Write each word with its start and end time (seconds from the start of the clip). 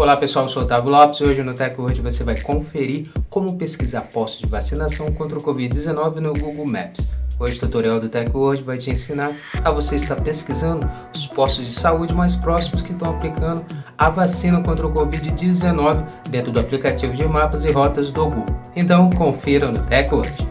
Olá 0.00 0.16
pessoal, 0.16 0.46
eu 0.46 0.48
sou 0.48 0.62
o 0.62 0.64
Otávio 0.64 0.90
Lopes 0.90 1.20
e 1.20 1.24
hoje 1.24 1.42
no 1.42 1.52
TechWord 1.52 2.00
você 2.00 2.24
vai 2.24 2.34
conferir 2.40 3.10
como 3.28 3.58
pesquisar 3.58 4.00
postos 4.00 4.40
de 4.40 4.46
vacinação 4.46 5.12
contra 5.12 5.36
o 5.36 5.42
Covid-19 5.42 6.20
no 6.20 6.32
Google 6.32 6.64
Maps. 6.66 7.06
Hoje 7.38 7.58
o 7.58 7.60
tutorial 7.60 8.00
do 8.00 8.08
TechWord 8.08 8.62
vai 8.62 8.78
te 8.78 8.90
ensinar 8.90 9.30
a 9.62 9.70
você 9.70 9.96
estar 9.96 10.16
pesquisando 10.16 10.90
os 11.14 11.26
postos 11.26 11.66
de 11.66 11.72
saúde 11.72 12.14
mais 12.14 12.34
próximos 12.34 12.80
que 12.80 12.92
estão 12.92 13.10
aplicando 13.10 13.62
a 13.98 14.08
vacina 14.08 14.62
contra 14.62 14.86
o 14.86 14.90
Covid-19 14.90 16.06
dentro 16.30 16.50
do 16.50 16.60
aplicativo 16.60 17.12
de 17.12 17.28
mapas 17.28 17.66
e 17.66 17.70
rotas 17.70 18.10
do 18.10 18.24
Google. 18.24 18.56
Então 18.74 19.10
confira 19.10 19.70
no 19.70 19.84
TechWord. 19.84 20.49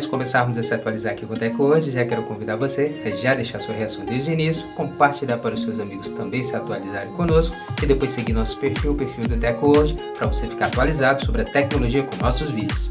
Antes 0.00 0.06
de 0.06 0.12
começarmos 0.12 0.56
a 0.56 0.62
se 0.62 0.72
atualizar 0.72 1.12
aqui 1.12 1.26
com 1.26 1.34
o 1.34 1.36
TechWord, 1.36 1.90
já 1.90 2.06
quero 2.06 2.22
convidar 2.22 2.56
você 2.56 3.02
a 3.04 3.10
já 3.10 3.34
deixar 3.34 3.60
sua 3.60 3.74
reação 3.74 4.02
desde 4.02 4.30
o 4.30 4.32
início, 4.32 4.66
compartilhar 4.68 5.36
para 5.36 5.54
os 5.54 5.62
seus 5.62 5.78
amigos 5.78 6.10
também 6.10 6.42
se 6.42 6.56
atualizarem 6.56 7.12
conosco 7.12 7.54
e 7.82 7.84
depois 7.84 8.10
seguir 8.10 8.32
nosso 8.32 8.56
perfil, 8.58 8.92
o 8.92 8.94
perfil 8.94 9.28
do 9.28 9.36
TechWord, 9.36 9.94
para 10.16 10.26
você 10.26 10.46
ficar 10.46 10.68
atualizado 10.68 11.22
sobre 11.22 11.42
a 11.42 11.44
tecnologia 11.44 12.02
com 12.02 12.16
nossos 12.16 12.50
vídeos. 12.50 12.90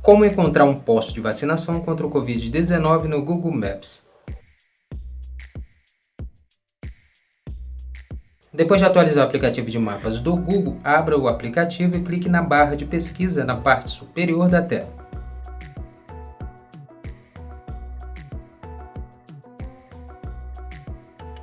Como 0.00 0.24
encontrar 0.24 0.64
um 0.64 0.74
posto 0.74 1.12
de 1.12 1.20
vacinação 1.20 1.78
contra 1.78 2.06
o 2.06 2.10
Covid-19 2.10 3.02
no 3.02 3.22
Google 3.22 3.52
Maps? 3.52 4.11
Depois 8.54 8.82
de 8.82 8.86
atualizar 8.86 9.24
o 9.24 9.26
aplicativo 9.26 9.70
de 9.70 9.78
mapas 9.78 10.20
do 10.20 10.36
Google, 10.36 10.76
abra 10.84 11.16
o 11.16 11.26
aplicativo 11.26 11.96
e 11.96 12.02
clique 12.02 12.28
na 12.28 12.42
barra 12.42 12.76
de 12.76 12.84
pesquisa 12.84 13.44
na 13.44 13.56
parte 13.56 13.90
superior 13.90 14.46
da 14.46 14.60
tela. 14.60 14.92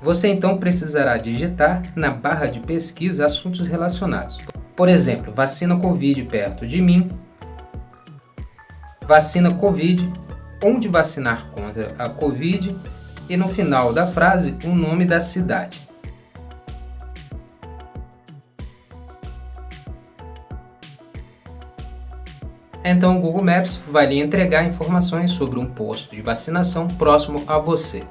Você 0.04 0.28
então 0.28 0.58
precisará 0.60 1.18
digitar 1.18 1.82
na 1.96 2.12
barra 2.12 2.46
de 2.46 2.60
pesquisa 2.60 3.26
assuntos 3.26 3.68
relacionados. 3.68 4.38
Por 4.76 4.88
exemplo, 4.88 5.34
vacina 5.34 5.78
Covid 5.78 6.24
perto 6.26 6.66
de 6.66 6.80
mim, 6.80 7.10
vacina 9.06 9.52
Covid, 9.56 10.10
onde 10.64 10.88
vacinar 10.88 11.50
contra 11.50 11.92
a 11.98 12.08
Covid 12.08 12.80
e 13.28 13.36
no 13.36 13.50
final 13.50 13.92
da 13.92 14.06
frase 14.06 14.56
o 14.64 14.70
nome 14.70 15.06
da 15.06 15.20
cidade. 15.20 15.89
Então 22.84 23.18
o 23.18 23.22
Google 23.22 23.44
Maps 23.44 23.80
vai 23.92 24.06
lhe 24.06 24.20
entregar 24.20 24.66
informações 24.66 25.32
sobre 25.32 25.60
um 25.60 25.66
posto 25.66 26.16
de 26.16 26.22
vacinação 26.22 26.88
próximo 26.88 27.44
a 27.48 27.58
você. 27.58 28.04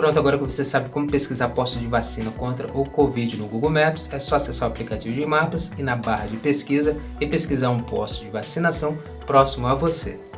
Pronto, 0.00 0.18
agora 0.18 0.38
que 0.38 0.44
você 0.44 0.64
sabe 0.64 0.88
como 0.88 1.06
pesquisar 1.06 1.50
postos 1.50 1.78
de 1.78 1.86
vacina 1.86 2.30
contra 2.30 2.66
o 2.72 2.88
Covid 2.88 3.36
no 3.36 3.46
Google 3.46 3.68
Maps, 3.68 4.10
é 4.10 4.18
só 4.18 4.36
acessar 4.36 4.66
o 4.66 4.72
aplicativo 4.72 5.14
de 5.14 5.26
mapas 5.26 5.72
e 5.76 5.82
na 5.82 5.94
barra 5.94 6.26
de 6.26 6.38
pesquisa 6.38 6.96
e 7.20 7.26
pesquisar 7.26 7.68
um 7.68 7.80
posto 7.80 8.24
de 8.24 8.30
vacinação 8.30 8.96
próximo 9.26 9.66
a 9.66 9.74
você. 9.74 10.29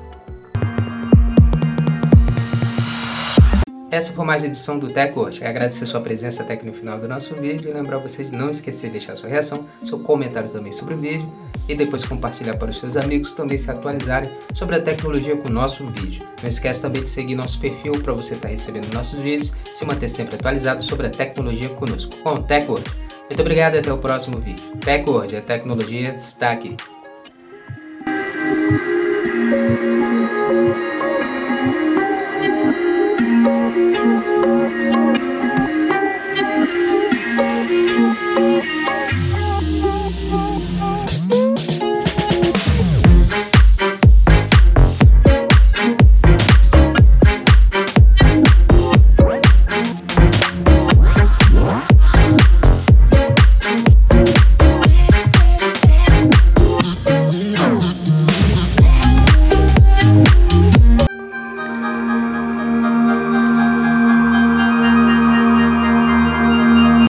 Essa 3.92 4.14
foi 4.14 4.24
mais 4.24 4.42
uma 4.42 4.48
edição 4.48 4.78
do 4.78 4.88
TechWatch. 4.88 5.44
Agradecer 5.44 5.84
sua 5.84 6.00
presença 6.00 6.42
até 6.42 6.54
aqui 6.54 6.64
no 6.64 6.72
final 6.72 6.98
do 6.98 7.06
nosso 7.06 7.34
vídeo 7.34 7.68
e 7.68 7.74
lembrar 7.74 7.98
você 7.98 8.24
de 8.24 8.32
não 8.32 8.48
esquecer 8.48 8.86
de 8.86 8.92
deixar 8.92 9.14
sua 9.16 9.28
reação, 9.28 9.66
seu 9.82 9.98
comentário 9.98 10.48
também 10.48 10.72
sobre 10.72 10.94
o 10.94 10.96
vídeo 10.96 11.30
e 11.68 11.74
depois 11.74 12.02
compartilhar 12.02 12.56
para 12.56 12.70
os 12.70 12.78
seus 12.78 12.96
amigos 12.96 13.32
também 13.32 13.58
se 13.58 13.70
atualizarem 13.70 14.32
sobre 14.54 14.76
a 14.76 14.80
tecnologia 14.80 15.36
com 15.36 15.50
o 15.50 15.52
nosso 15.52 15.86
vídeo. 15.88 16.26
Não 16.40 16.48
esquece 16.48 16.80
também 16.80 17.02
de 17.02 17.10
seguir 17.10 17.34
nosso 17.34 17.60
perfil 17.60 17.92
para 18.02 18.14
você 18.14 18.32
estar 18.32 18.48
tá 18.48 18.52
recebendo 18.52 18.90
nossos 18.94 19.20
vídeos 19.20 19.52
e 19.70 19.74
se 19.74 19.84
manter 19.84 20.08
sempre 20.08 20.36
atualizado 20.36 20.82
sobre 20.82 21.08
a 21.08 21.10
tecnologia 21.10 21.68
conosco, 21.68 22.16
com 22.22 22.30
o 22.30 22.42
TechWord. 22.42 22.90
Muito 23.28 23.40
obrigado 23.40 23.74
e 23.74 23.78
até 23.80 23.92
o 23.92 23.98
próximo 23.98 24.40
vídeo. 24.40 24.74
TechWord, 24.80 25.36
a 25.36 25.42
tecnologia 25.42 26.14
está 26.14 26.50
aqui. 26.50 26.74